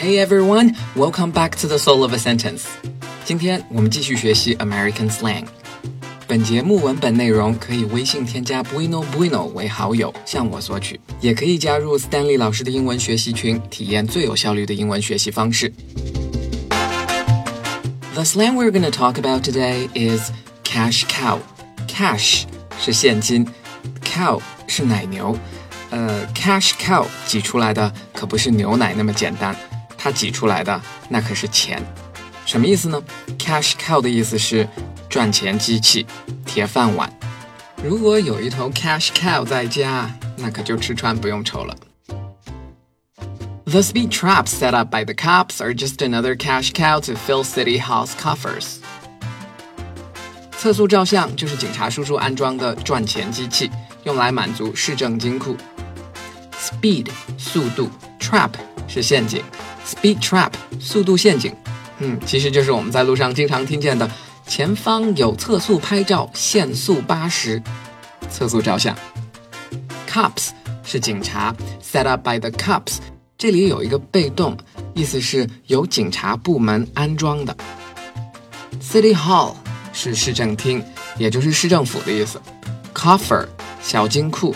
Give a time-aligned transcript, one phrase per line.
[0.00, 2.64] Hey everyone, welcome back to the Soul of a Sentence.
[3.24, 5.44] 今天我们继续学习 American slang。
[6.26, 15.72] 本节目文本内容可以微信添加 Bueno Bueno 为好友向我索取，也可以加入 Stanley 老师的英文学习群，体验最有效率的英文学习方式。
[18.14, 20.30] The slang we're going to talk about today is
[20.64, 21.38] cash cow.
[21.86, 22.44] Cash
[22.80, 23.46] 是现金，
[24.02, 25.36] cow 是奶牛。
[25.90, 29.54] 呃，cash cow 挤出来的可不是牛奶那么简单，
[30.01, 31.79] 它挤出来的那可是钱。
[32.45, 33.01] 什么意思呢
[33.37, 34.67] ？cash cow 的意思是
[35.07, 36.07] 赚钱机器、
[36.43, 37.11] 铁饭碗。
[37.83, 41.75] 如果有一头 cash cow 在家，那可就吃穿不用愁了。
[43.65, 47.79] The speed traps set up by the cops are just another cash cow to fill city
[47.79, 48.77] hall's coffers.
[50.57, 53.71] 测速照相就是警察叔叔安装的赚钱机器，
[54.03, 55.55] 用来满足市政金库。
[56.59, 57.07] Speed
[57.37, 57.89] 速度
[58.21, 58.51] ，trap
[58.87, 59.43] 是陷阱
[59.85, 61.53] ，speed trap 速度陷阱，
[61.97, 64.09] 嗯，其实就是我们在路上经常听见的
[64.47, 67.61] “前方有测速拍照，限速八十”，
[68.31, 68.95] 测速照相。
[70.07, 70.49] Cops
[70.83, 72.97] 是警察，set up by the cops，
[73.37, 74.57] 这里有一个被动，
[74.93, 77.55] 意思是由警察部门安装的。
[78.81, 79.55] City Hall
[79.93, 80.83] 是市政厅，
[81.17, 82.41] 也就是市政府的意思。
[82.93, 83.47] Coffer
[83.81, 84.55] 小金库。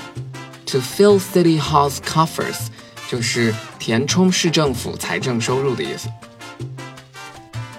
[0.68, 2.68] To fill city hall's coffers，
[3.09, 6.09] 就是填充市政府财政收入的意思。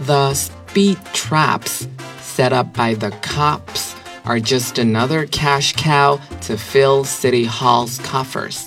[0.06, 1.84] The speed traps
[2.24, 3.92] set up by the cops
[4.24, 8.64] are just another cash cow to fill city hall's coffers。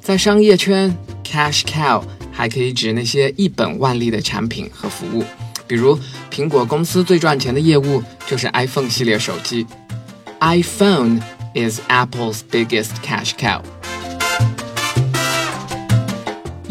[0.00, 5.24] 在商业圈，cash cow 还可以指那些一本万利的产品和服务，
[5.66, 5.98] 比如
[6.30, 9.66] 苹果公司最赚钱的业务就是 iPhone 系列手机。
[10.40, 11.20] iPhone
[11.54, 13.62] is Apple's biggest cash cow.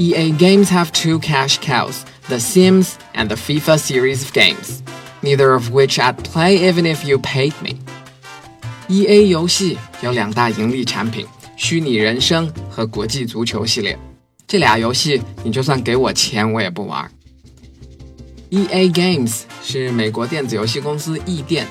[0.00, 4.82] EA games have two cash cows The Sims and the FIFA series of games,
[5.22, 7.76] neither of which I'd play even if you paid me.
[8.88, 13.98] EA 游戏有两大盈利产品：虚拟人生和国际足球系列。
[14.46, 17.06] 这俩游戏你就算给我钱，我也不玩。
[18.48, 21.68] EA Games 是美国电子游戏公司艺电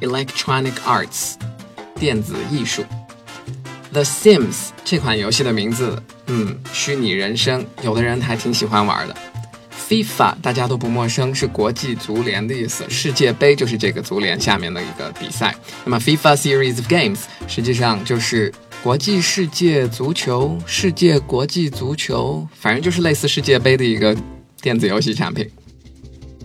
[0.00, 1.34] （Electronic Arts）
[3.92, 4.40] The Sims》
[4.84, 9.16] 这款游戏的名字，嗯，虚拟人生，有的人还挺喜欢玩的。
[9.88, 15.54] FIFA 大家都不陌生，是国际足联的意思，世界杯就是这个足联下面的一个比赛。
[15.84, 24.14] 那么 FIFA Series of Games 实际上就是国际世界足球、世界国际足球，反正就是类似世界杯的一个
[24.60, 25.48] 电子游戏产品。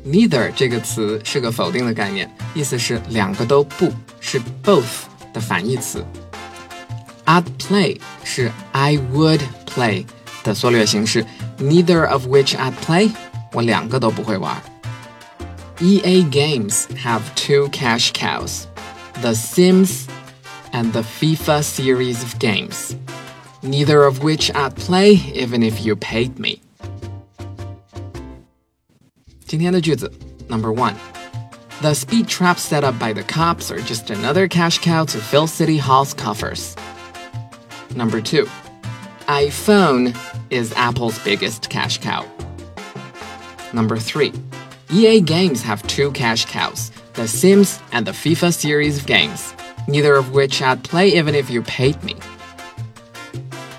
[0.06, 5.12] Neither 这个词是个否定的概念，意思是两个都不是 both。
[5.34, 6.06] 的反义词。
[7.25, 10.07] I'd play 是 I would play
[10.43, 11.25] 的缩略形式，
[11.59, 13.11] neither of which I'd play
[13.53, 14.61] 我两个都不会玩。
[15.81, 18.65] EA Games have two cash cows,
[19.21, 20.07] The Sims
[20.73, 22.97] and the FIFA series of games,
[23.63, 26.61] neither of which I'd play even if you paid me.
[29.47, 30.13] 今天的句子
[30.49, 30.95] Number one.
[31.81, 35.47] The speed traps set up by the cops are just another cash cow to fill
[35.47, 36.75] City Hall's coffers.
[37.95, 38.47] Number two,
[39.27, 40.15] iPhone
[40.51, 42.25] is Apple's biggest cash cow.
[43.73, 44.33] Number three,
[44.91, 49.53] EA Games have two cash cows The Sims and the FIFA series of games,
[49.87, 52.15] neither of which I'd play even if you paid me.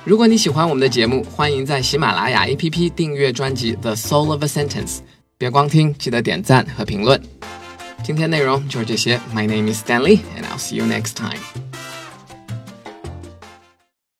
[0.05, 4.97] 如果你喜欢我们的节目，欢迎在喜马拉雅 APP 订阅专辑《The Soul of a Sentence》。
[5.37, 7.21] 别光听，记得点赞和评论。
[8.03, 9.19] 今天内容就是这些。
[9.33, 11.62] My name is Stanley, and I'll see you next time.